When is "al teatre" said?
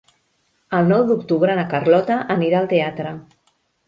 2.63-3.13